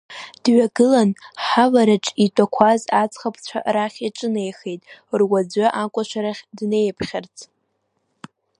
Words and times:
Дҩагылан, 0.43 1.09
ҳавараҿы 1.45 2.13
итәа-қәаз 2.25 2.81
аӡӷабцәа 3.01 3.57
рахь 3.75 3.99
иҿынеихеит, 4.07 4.81
руаӡәы 5.19 5.65
акәашарахь 5.81 6.43
днеиԥхьарц… 6.57 7.35